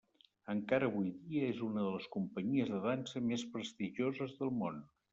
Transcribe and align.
Encara 0.53 0.89
avui 0.91 1.11
dia 1.33 1.51
és 1.55 1.61
una 1.69 1.85
de 1.85 1.93
les 1.97 2.09
companyies 2.17 2.75
de 2.75 2.83
dansa 2.89 3.25
més 3.31 3.49
prestigioses 3.55 4.39
del 4.43 4.55
món. 4.65 4.87